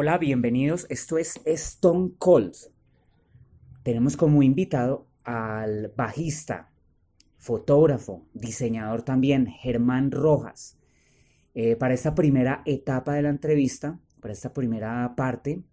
[0.00, 0.86] Hola, bienvenidos.
[0.90, 2.54] Esto es Stone Cold.
[3.82, 6.70] Tenemos como invitado al bajista,
[7.36, 10.78] fotógrafo, diseñador también, Germán Rojas.
[11.52, 15.64] Eh, para esta primera etapa de la entrevista, para esta primera parte,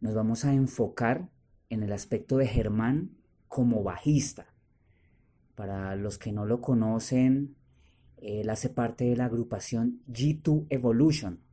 [0.00, 1.28] nos vamos a enfocar
[1.70, 3.12] en el aspecto de Germán
[3.46, 4.52] como bajista.
[5.54, 7.54] Para los que no lo conocen,
[8.16, 11.45] él hace parte de la agrupación G2 Evolution.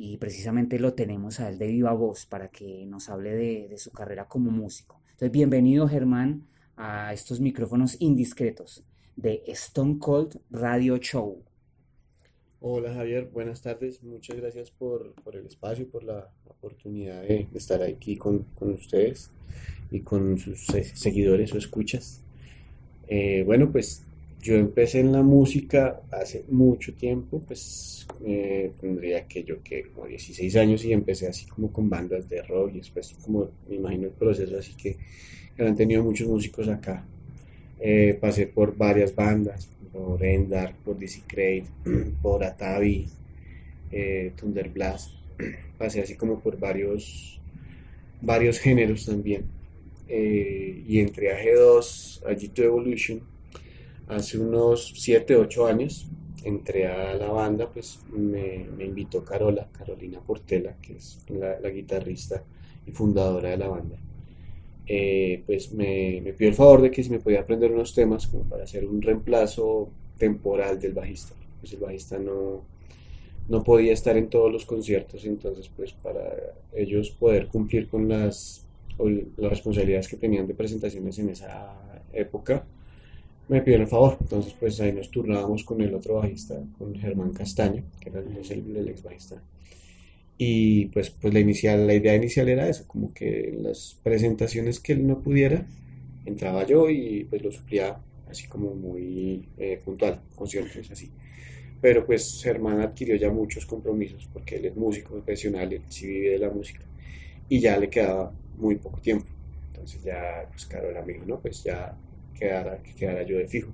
[0.00, 3.90] Y precisamente lo tenemos a él de viva voz para que nos hable de, su
[3.90, 5.00] carrera como músico.
[5.06, 6.46] Entonces, bienvenido Germán
[6.76, 8.84] a estos micrófonos indiscretos
[9.16, 11.42] de Stone Cold Radio Show.
[12.60, 14.00] Hola Javier, buenas tardes.
[14.04, 19.32] Muchas gracias por, el espacio y por la oportunidad de, estar aquí con, ustedes
[19.90, 22.22] y con sus seguidores o escuchas.
[23.08, 24.04] Eh, bueno, pues
[24.40, 30.06] yo empecé en la música hace mucho tiempo, pues eh, tendría que yo que como
[30.06, 34.06] 16 años y empecé así como con bandas de rock y después como me imagino
[34.06, 34.96] el proceso, así que
[35.58, 37.04] han tenido muchos músicos acá.
[37.80, 41.66] Eh, pasé por varias bandas, por Endar, por DC Crate,
[42.22, 43.08] por Atavi,
[43.90, 45.10] eh, Thunderblast,
[45.78, 47.40] pasé así como por varios,
[48.20, 49.44] varios géneros también.
[50.08, 53.20] Eh, y entré a G2, a G2 Evolution,
[54.08, 56.08] hace unos 7, 8 años
[56.44, 62.42] entré a la banda, pues me, invitó Carola, Carolina Portela, que es la, guitarrista
[62.86, 63.96] y fundadora de la banda.
[64.86, 68.26] Eh, pues me, me, pidió el favor de que si me podía aprender unos temas
[68.26, 71.34] como para hacer un reemplazo temporal del bajista.
[71.60, 72.62] Pues el bajista no,
[73.48, 76.22] no podía estar en todos los conciertos, entonces pues para
[76.72, 78.64] ellos poder cumplir con las,
[78.98, 81.74] las responsabilidades que tenían de presentaciones en esa
[82.12, 82.64] época,
[83.48, 84.18] me pidieron el favor.
[84.20, 88.88] Entonces, pues ahí nos turnábamos con el otro bajista, con Germán Castaño, que era el,
[88.88, 89.42] ex bajista.
[90.36, 95.06] Y pues, pues la, idea inicial era eso, como que en las presentaciones que él
[95.06, 95.66] no pudiera,
[96.24, 97.98] entraba yo y pues lo suplía
[98.30, 101.10] así como muy eh, puntual, conciertos así.
[101.80, 106.30] Pero pues Germán adquirió ya muchos compromisos porque él es músico profesional, él sí vive
[106.30, 106.84] de la música
[107.48, 109.26] y ya le quedaba muy poco tiempo.
[109.72, 111.38] Entonces ya, pues claro, el amigo, ¿no?
[111.40, 111.96] Pues ya
[112.38, 113.70] quedara, que quedara yo de fijo.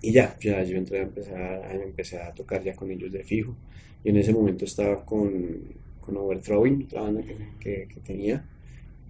[0.00, 3.22] Y ya, ya yo entré a empezar, a, empecé a tocar ya con ellos de
[3.22, 3.54] fijo.
[4.02, 5.60] Y en ese momento estaba con,
[6.00, 7.22] con Overthrowing, la banda
[7.60, 8.44] que, que, tenía.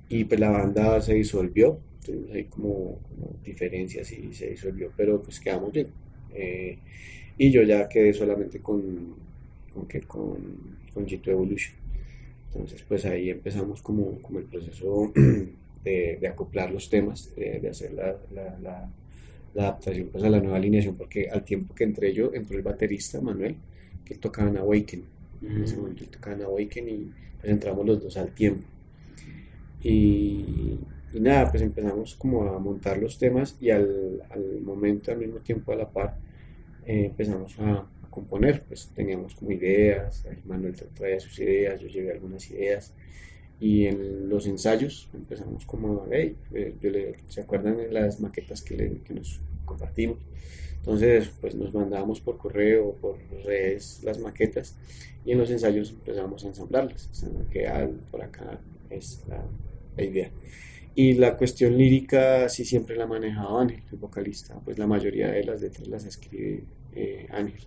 [0.09, 1.79] Y pues la banda se disolvió.
[2.05, 2.99] Tuvimos ahí como,
[3.45, 5.87] diferencias y se disolvió, pero pues quedamos bien.
[6.35, 6.79] Eh,
[7.39, 9.15] y yo ya quedé solamente con,
[9.73, 10.39] con, con,
[10.93, 11.75] con G2 Evolution.
[12.53, 15.11] Entonces pues ahí empezamos como, como el proceso
[15.85, 18.17] de, acoplar los temas, de, hacer la,
[18.63, 18.91] la,
[19.55, 23.21] adaptación pues, a la nueva alineación, porque al tiempo que entré yo, entró el baterista
[23.21, 23.57] Manuel,
[24.05, 25.05] que tocaba en Awaken.
[25.43, 25.81] En ese mm.
[25.81, 27.11] momento tocaba en Awaken y
[27.41, 28.67] pues entramos los dos al tiempo.
[29.83, 30.79] Y,
[31.13, 35.41] y, nada, pues empezamos como a montar los temas y al, al momento, al mismo
[35.41, 36.17] tiempo, a la par,
[36.87, 38.63] eh, empezamos a, a, componer.
[38.63, 42.95] Pues teníamos como ideas, Manuel traía sus ideas, yo llevé algunas ideas
[43.63, 48.99] y en los ensayos empezamos como, hey, eh, ¿se acuerdan de las maquetas que, le,
[49.05, 50.19] que, nos compartimos?
[50.79, 54.75] Entonces, pues nos mandábamos por correo, por redes las maquetas
[55.25, 57.09] y en los ensayos empezamos a ensamblarlas.
[57.13, 57.69] O sea, que
[58.11, 59.45] por acá es la,
[60.03, 60.33] idea.
[60.97, 65.45] Y la cuestión lírica sí siempre la manejaba Ángel, el vocalista, pues la mayoría de
[65.45, 66.65] las letras las escribe
[66.97, 67.63] eh, Ángel.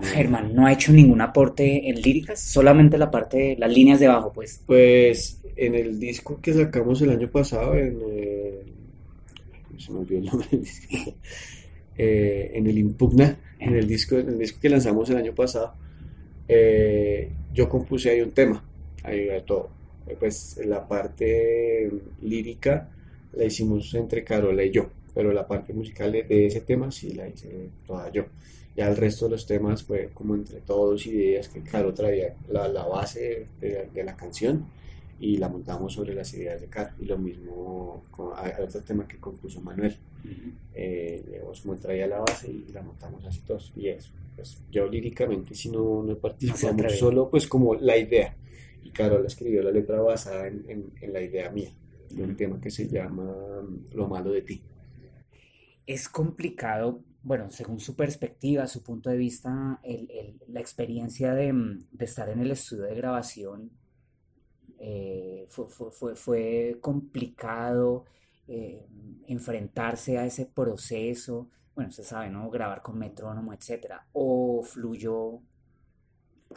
[0.00, 4.08] Germán no ha hecho ningún aporte en líricas, solamente la parte de las líneas de
[4.08, 4.62] bajo, pues.
[4.66, 7.98] Pues en el disco que sacamos el año pasado, en
[9.78, 10.86] se me olvidó el nombre del disco,
[11.98, 15.74] eh, en el Impugna, en el disco, en el disco que lanzamos el año pasado,
[16.48, 18.64] eh, yo compuse ahí un tema,
[19.02, 19.70] ahí de todo.
[20.18, 21.90] Pues la parte
[22.22, 22.88] lírica
[23.34, 27.28] la hicimos entre Carola y yo, pero la parte musical de ese tema sí la
[27.28, 28.24] hice toda yo.
[28.78, 32.68] Ya el resto de los temas fue como entre todos ideas que Caro traía la,
[32.68, 34.66] la base de, de, la canción
[35.18, 36.94] y la montamos sobre las ideas de Caro.
[37.00, 39.96] Y lo mismo con otro tema que compuso Manuel.
[40.74, 41.42] eh,
[41.82, 43.72] traía la base y la montamos así todos.
[43.74, 48.36] Y eso, pues yo líricamente si no, no participamos, solo pues como la idea.
[48.84, 51.72] Y Caro la escribió la letra basada en, en, la idea mía,
[52.10, 53.34] de un tema que se llama
[53.92, 54.62] Lo malo de ti.
[55.84, 59.80] Es complicado bueno, según su perspectiva, su punto de vista,
[60.48, 63.70] la experiencia mm, de, estar en el estudio de grabación
[64.78, 68.04] eh, fue, complicado
[68.46, 68.86] eh,
[69.26, 71.50] enfrentarse a ese proceso.
[71.74, 72.48] Bueno, se sabe, ¿no?
[72.50, 74.06] Grabar con metrónomo, etcétera.
[74.12, 75.40] O fluyó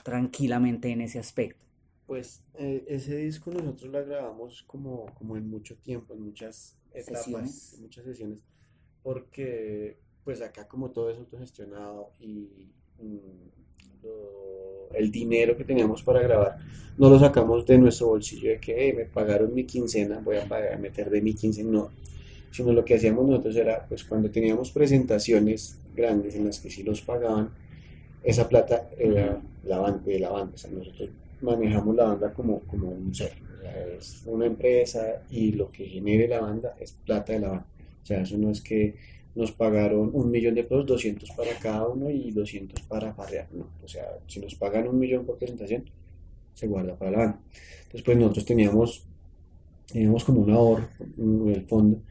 [0.03, 1.65] tranquilamente en ese aspecto?
[2.05, 7.23] Pues eh, ese disco nosotros lo grabamos como, como en mucho tiempo, en muchas etapas,
[7.23, 7.73] ¿Sesiones?
[7.75, 8.43] en muchas sesiones,
[9.01, 9.97] porque
[10.31, 12.47] pues acá como todo es autogestionado y
[12.99, 16.57] mm, lo- el dinero que teníamos para grabar
[16.97, 20.47] no lo sacamos de nuestro bolsillo de que "Hey, me pagaron mi quincena, voy a
[20.47, 21.91] pagar, meter de mi quincena, no,
[22.51, 26.83] sino lo que hacíamos nosotros era pues cuando teníamos presentaciones grandes en las que sí
[26.83, 27.49] nos pagaban,
[28.23, 31.09] esa plata era la banda, de la banda, o sea, nosotros
[31.41, 35.85] manejamos la banda como, como un ser, o sea, es una empresa y lo que
[35.85, 37.65] genere la banda es plata de la banda,
[38.03, 38.95] o sea, eso no es que
[39.35, 43.67] nos pagaron un millón de pesos, 200 para cada uno y 200 para farrear, no,
[43.83, 45.85] o sea, si nos pagan un millón por presentación,
[46.53, 47.39] se guarda para la banda.
[47.83, 49.03] Entonces, pues nosotros teníamos,
[49.91, 50.87] teníamos como un ahorro
[51.17, 52.01] en el fondo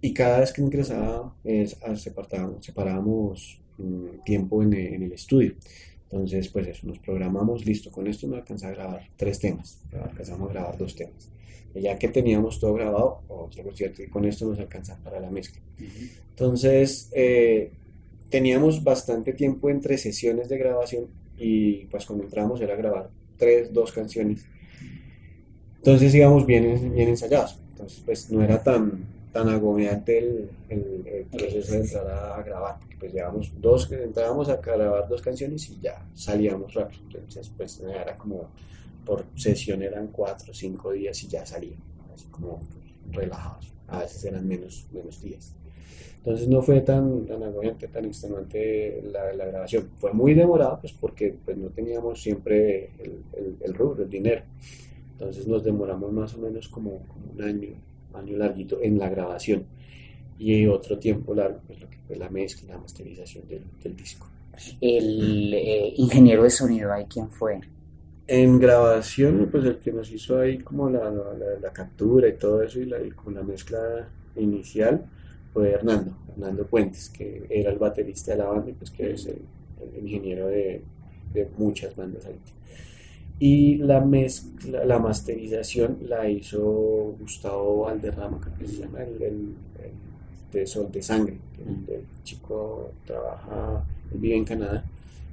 [0.00, 5.54] y cada vez que ingresaba es, separábamos, separábamos mm, tiempo en en el estudio.
[6.10, 10.48] Entonces, pues eso, nos programamos, listo, con esto nos alcanza a grabar tres temas, alcanzamos
[10.48, 11.28] a grabar dos temas.
[11.74, 15.20] Ya que teníamos todo grabado, o sea, por cierto, y con esto nos alcanza para
[15.20, 15.60] la mezcla.
[16.30, 17.72] Entonces, eh,
[18.30, 21.06] teníamos bastante tiempo entre sesiones de grabación
[21.36, 24.46] y pues cuando entramos era grabar tres, dos canciones.
[25.76, 27.58] Entonces íbamos bien, bien ensayados.
[27.70, 32.42] Entonces, pues no era tan, tan agobiante el, el- el proceso de entrar a, a
[32.42, 32.78] grabar.
[32.80, 37.02] porque, Pues llevamos dos, entrábamos a grabar dos canciones y ya salíamos rápido.
[37.06, 38.48] Entonces, pues era como
[39.08, 42.60] por sesión eran cuatro cinco días y ya salíamos, así como
[43.10, 43.72] relajados.
[43.86, 45.54] A veces eran menos, menos días.
[46.18, 49.88] Entonces no fue tan, tan agobiante, tan extenuante la, la grabación.
[49.96, 54.42] Fue muy demorado, pues porque pues, no teníamos siempre el, el, el rubro, el dinero.
[55.12, 57.70] Entonces nos demoramos más o menos como, como un año,
[58.12, 59.64] año larguito en la grabación.
[60.38, 64.28] Y otro tiempo largo, pues lo que fue la mezcla, la masterización del, del disco.
[64.82, 67.58] El eh, ingeniero de sonido, ¿ahí quién fue?
[68.28, 72.62] En grabación, pues el que nos hizo ahí como la, la, la- captura y todo
[72.62, 75.04] eso y, la, y con la mezcla inicial
[75.52, 79.26] fue Hernando, Hernando Puentes, que era el baterista de la banda y pues que es
[79.26, 79.38] el,
[79.96, 80.82] el ingeniero de,
[81.32, 82.52] de muchas bandas ahorita.
[83.40, 89.54] Y la mezcla, la masterización la hizo Gustavo Valderrama, que se llama, el, el-
[89.84, 89.92] el
[90.52, 94.84] de Sol de Sangre, que el, el chico trabaja, él vive en Canadá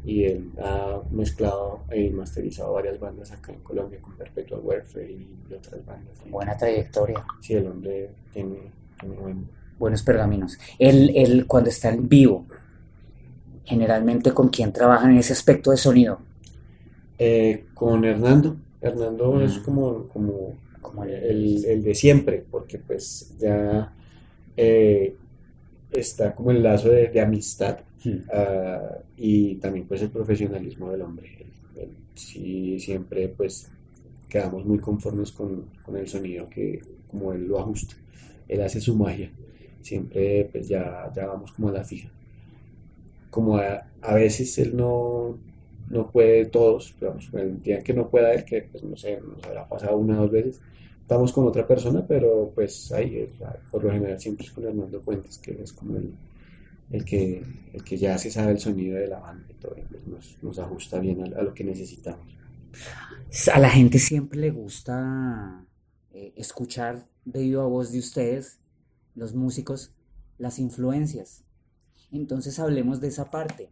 [0.06, 5.54] y él ha mezclado y masterizado varias bandas acá en Colombia con Perpetual Warfare y
[5.54, 6.14] otras bandas.
[6.30, 9.48] Buena trayectoria, Sí, el hombre tiene, tiene buen-
[9.80, 10.58] buenos pergaminos.
[10.80, 12.46] Él, él, cuando está en vivo,
[13.64, 16.20] generalmente con quién trabajan en ese aspecto de sonido,
[17.18, 18.58] Eh, con Hernando.
[18.82, 19.64] Hernando es Mm.
[19.64, 23.92] como, como como el, el, el de siempre, porque pues ya
[24.56, 25.16] eh,
[25.92, 27.80] está como el lazo de, de amistad
[28.32, 31.46] Ah, y también pues el profesionalismo del hombre.
[32.14, 33.70] Sí, siempre pues
[34.30, 37.96] quedamos muy conformes con, con el sonido que como él lo ajusta.
[38.48, 39.32] Él hace su magia.
[39.82, 42.10] Siempre pues ya, ya vamos como a la fija.
[43.30, 45.38] Como a, a veces él no,
[45.90, 49.44] no puede todos, vamos, el día que no pueda él, que pues no sé, nos
[49.44, 50.62] habrá pasado una o dos veces,
[51.02, 53.28] estamos con otra persona, pero pues ahí,
[53.72, 56.12] por lo general siempre es con Hernando Puentes, que es como el,
[56.92, 57.44] el que,
[57.74, 60.60] el que ya se sabe el sonido de la banda y todo, pues nos, nos
[60.60, 62.26] ajusta bien a, a lo que necesitamos.
[63.54, 65.66] A la gente siempre le gusta
[66.14, 68.60] eh, escuchar de viva voz de ustedes,
[69.16, 69.92] los músicos,
[70.38, 71.44] las influencias.
[72.12, 73.70] Entonces hablemos de esa parte.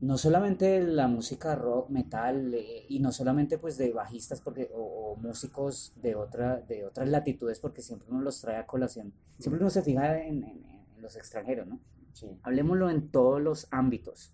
[0.00, 5.12] No solamente la música rock, metal, eh, y no solamente pues de bajistas porque, o,
[5.12, 9.12] o músicos de otra, de otras latitudes, porque siempre uno los trae a colación.
[9.38, 10.64] Siempre uno se fija en, en-
[10.96, 11.80] en los extranjeros, ¿no?
[12.12, 12.26] Sí.
[12.42, 14.32] Hablemoslo en todos los ámbitos,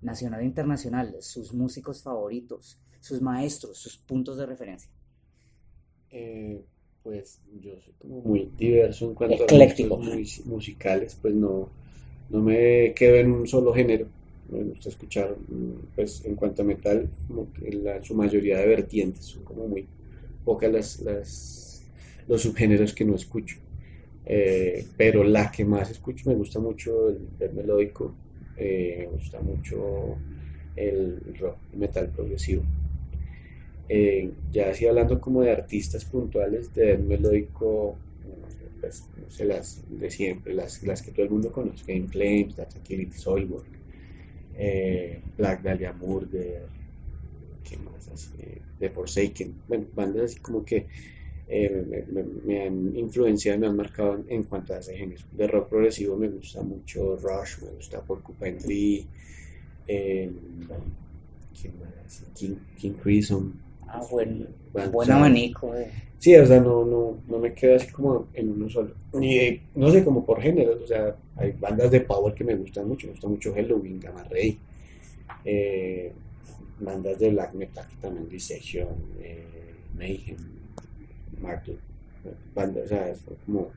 [0.00, 4.90] nacional e internacional, sus músicos favoritos, sus maestros, sus puntos de referencia.
[6.10, 6.62] Eh,
[7.02, 9.96] pues yo soy como muy diverso en cuanto a Ecléctico.
[9.96, 11.68] gustos muy- musicales, pues no,
[12.30, 14.06] no me quedo en un solo género.
[14.50, 18.66] Me gusta escuchar, mm, pues en cuanto a metal, como que la, su mayoría de
[18.66, 19.86] vertientes, son como muy
[20.44, 21.82] pocas las, las,
[22.28, 23.56] los subgéneros que no escucho.
[24.26, 28.14] Eh, pero la que más escucho me gusta mucho el, el melódico,
[28.56, 30.16] eh, me gusta mucho
[30.76, 32.62] el rock, metal progresivo.
[33.88, 37.96] Eh, ya así hablando como de artistas puntuales de death melódico,
[38.80, 42.56] pues no sé, las de siempre, las, las que todo el mundo conoce, In Flames,
[42.56, 43.66] The Tranquility Soilwork,
[44.56, 46.62] eh, Black Dahlia Murder,
[47.68, 48.30] ¿qué más así?
[48.78, 50.86] The Forsaken, bueno, bandas así como que
[51.52, 55.22] eh, me, me- han influenciado, me han marcado en, cuanto a ese género.
[55.32, 59.06] De rock progresivo me gusta mucho Rush, me gusta Porcupine Tree,
[59.88, 60.30] eh,
[61.60, 62.24] ¿quién más?
[62.34, 63.52] King, King Crimson.
[63.86, 65.74] Ah, buen, Bueno, buen abanico.
[65.76, 65.90] eh.
[66.18, 68.94] Sí, o sea, no, no, no me quedo así como en uno solo.
[69.14, 72.86] Ni no sé, como por géneros, o sea, hay bandas de power que me gustan
[72.86, 74.56] mucho, me gusta mucho Halloween, Gamma Ray,
[75.44, 76.12] eh,
[76.80, 78.88] bandas de black metal que también, Dissection,
[79.20, 80.38] eh, Mayhem,
[82.54, 83.70] Bandas, o sea, son como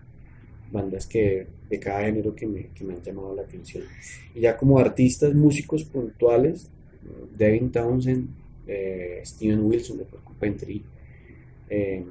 [0.72, 3.84] bandas que de cada género que me, que me han llamado la atención.
[4.34, 6.69] Y ya como artistas, músicos puntuales,
[7.38, 8.29] Devin Townsend,
[8.67, 10.84] eh, Steven Wilson de Porcupine Tree,
[11.69, 12.03] eh,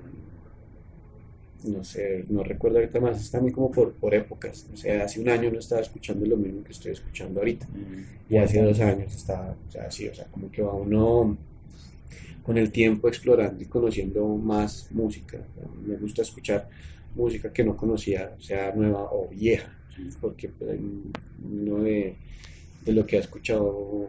[1.64, 5.20] no sé, no recuerdo ahorita más, está muy como por, por épocas, o sea, hace
[5.20, 7.66] un año no estaba escuchando lo mismo que estoy escuchando ahorita,
[8.28, 11.36] y hace dos años estaba, o sea, sí, o sea, como que va uno
[12.44, 15.38] con el tiempo explorando y conociendo más música,
[15.84, 16.68] me gusta escuchar
[17.14, 19.72] música que no conocía, sea nueva o vieja,
[20.20, 20.78] porque pues,
[21.42, 22.16] uno de,
[22.84, 24.06] de lo que ha escuchado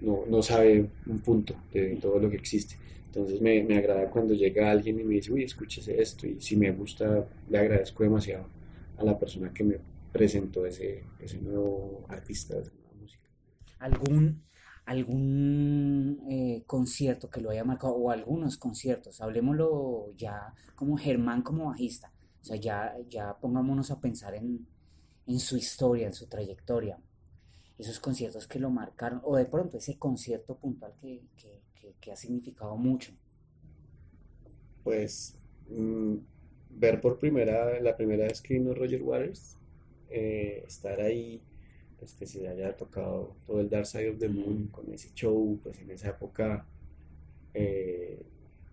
[0.00, 2.76] no, no sabe un punto de todo lo que existe.
[3.06, 6.56] Entonces me, me agrada cuando llega alguien y me dice, uy, escúchese esto, y si
[6.56, 8.46] me gusta, le agradezco demasiado
[8.98, 9.76] a la persona que me
[10.12, 13.28] presentó ese, ese nuevo artista, esa nueva música.
[13.78, 14.42] ¿Algún,
[14.90, 19.20] algún eh, concierto que lo haya marcado o algunos conciertos?
[19.20, 22.12] Hablemoslo ya como Germán como bajista.
[22.42, 24.66] O sea, ya, ya pongámonos a pensar en,
[25.26, 26.98] en su historia, en su trayectoria.
[27.78, 32.12] Esos conciertos que lo marcaron, o de pronto ese concierto puntual que, que, que- que
[32.12, 33.12] ha significado mucho.
[34.82, 35.36] Pues
[35.68, 36.16] mm,
[36.70, 39.56] ver por primera, la primera vez que vino Roger Waters,
[40.08, 41.42] eh, estar ahí,
[42.00, 45.60] pues que se haya tocado todo el Dark Side of the Moon con ese show,
[45.62, 46.66] pues en esa época,
[47.54, 48.22] eh,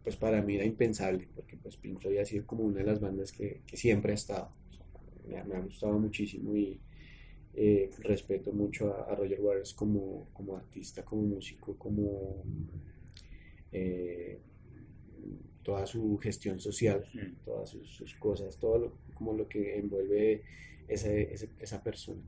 [0.03, 3.01] pues para mí era impensable, porque pues Pink Floyd ha sido como una de las
[3.01, 4.50] bandas que, que siempre ha estado.
[4.72, 4.86] O sea,
[5.29, 6.79] me, ha me ha gustado muchísimo y
[7.55, 12.43] eh, respeto mucho a, a Roger Waters como, como artista, como músico, como
[13.72, 14.39] eh,
[15.63, 17.05] toda su gestión social,
[17.43, 20.43] todas sus, sus cosas, todo lo, como lo que envuelve
[20.88, 22.22] ese- ese- esa persona.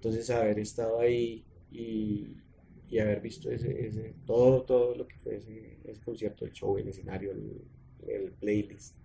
[0.00, 2.28] Entonces, haber estado ahí y,
[2.88, 6.76] y haber visto ese, ese- todo, todo lo que fue ese, ese concierto, el show,
[6.78, 7.60] el escenario, el,
[8.08, 8.96] el playlist,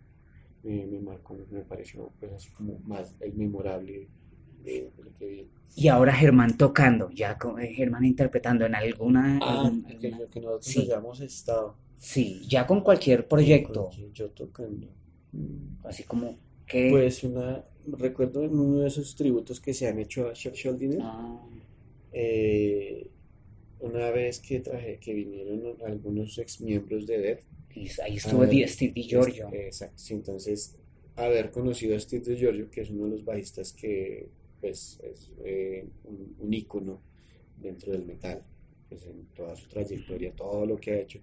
[0.63, 4.07] me, me marcó, me pareció pues así como más el memorable
[4.63, 5.47] de, de lo que vi.
[5.75, 10.39] Y ahora Germán tocando, ya con- eh, Germán interpretando en alguna, algún- que, alguna- que
[10.39, 10.81] nosotros sí.
[10.83, 11.75] hayamos estado.
[11.97, 14.87] sí, ya con cualquier proyecto, Porque Yo tocando.
[15.83, 16.89] Así como que...
[16.89, 20.99] Pues una, recuerdo en uno de esos tributos que se han hecho a Chuck Schuldiner,
[21.01, 21.39] ah,
[22.11, 23.07] eh,
[23.79, 27.39] una vez que traje, que vinieron algunos ex miembros de Death,
[27.75, 29.45] y ahí estuvo Di- Steve DiGiorgio.
[29.47, 30.75] este, exacto, sí, entonces
[31.15, 34.29] haber conocido a Steve DiGiorgio, que es uno de los bajistas que
[34.61, 37.01] pues es eh, un, un ícono
[37.61, 38.41] dentro del metal,
[38.89, 41.19] pues en toda su trayectoria, todo lo que ha hecho,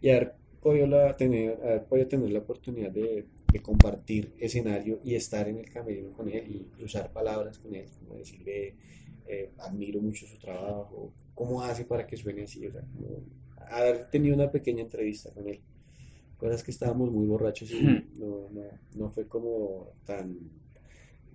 [0.00, 5.14] y haber podido, la, tener, haber podido tener la oportunidad de, de compartir escenario y
[5.14, 8.76] estar en el camerino con él y cruzar palabras con él, como decirle,
[9.26, 13.24] eh, admiro mucho su trabajo, cómo hace para que suene así, o sea, como
[13.70, 15.60] haber tenido una pequeña entrevista con él.
[16.38, 20.38] Cosas que estábamos muy borrachos y no, no, no fue como tan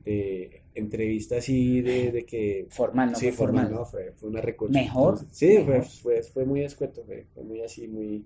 [0.03, 3.71] de entrevista así de, de que Formal, no sí, fue formal, formal.
[3.71, 4.81] no, fue, fue una recocha.
[4.81, 5.91] Mejor, Entonces, sí, fue, mejor.
[6.01, 8.25] fue, fue muy escueto, fue, fue muy así, muy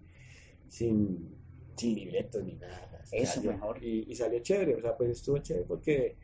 [0.67, 1.36] sin,
[1.75, 2.90] sin libretos ni nada.
[3.12, 3.84] Eso, salió- mejor.
[3.84, 6.15] Y, y salió chévere, o sea, pues estuvo chévere porque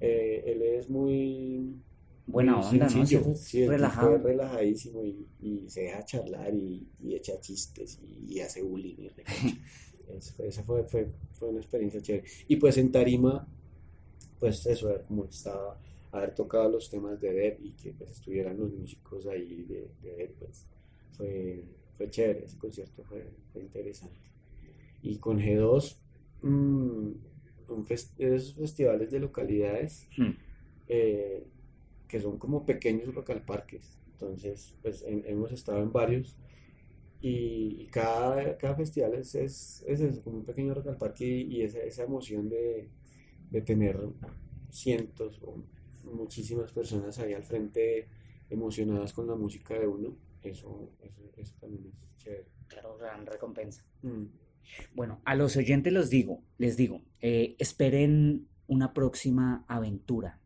[0.00, 1.82] eh, él es muy,
[2.26, 3.06] Buena muy onda, ¿no?
[3.06, 4.18] sencillo, Sí, es sí, relajado.
[4.18, 9.56] relajadísimo y, y se deja charlar y, y echa chistes y, hace bullying y recocha.
[10.08, 12.24] Es- fue- Esa fue, fue, fue una experiencia chévere.
[12.48, 13.46] Y pues en tarima,
[14.38, 15.78] pues eso, era como estaba,
[16.12, 20.16] haber tocado los temas de Dead y que pues estuvieran los músicos ahí de, de
[20.16, 20.66] Dead, pues
[21.12, 21.64] fue,
[21.94, 24.20] fue chévere, ese concierto fue, fue interesante.
[25.02, 25.98] Y con G2,
[26.42, 27.12] mm,
[27.68, 27.86] un
[28.18, 30.32] esos festivales de localidades Hmm.
[30.88, 31.46] eh,
[32.08, 33.98] que son como pequeños local parques.
[34.12, 36.36] Entonces, pues hem- hemos estado en varios
[37.20, 41.42] y, y cada, cada festival es, es, es eso, como un pequeño local parque y,
[41.58, 42.88] y esa, esa emoción de,
[43.50, 43.98] de tener
[44.70, 45.64] cientos o
[46.04, 48.08] muchísimas personas ahí al frente
[48.50, 52.46] emocionadas con la música de uno, eso, eso, eso también es chévere.
[52.66, 53.84] Claro, gran recompensa.
[54.02, 54.26] Mm.
[54.94, 60.38] Bueno, a los oyentes los digo, les digo, eh, esperen una próxima aventura,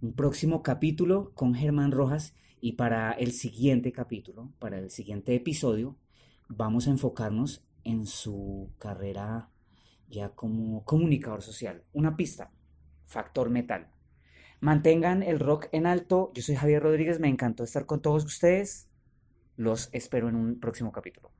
[0.00, 5.96] un próximo capítulo con Germán Rojas y para el siguiente capítulo, para el siguiente episodio,
[6.48, 9.50] vamos a enfocarnos en su carrera
[10.08, 11.82] ya como comunicador social.
[11.92, 12.50] Una pista,
[13.04, 13.88] Factor Metal.
[14.60, 16.32] Mantengan el rock en alto.
[16.34, 18.88] Yo soy Javier Rodríguez, me encantó estar con todos ustedes.
[19.56, 21.30] Los espero en un próximo capítulo.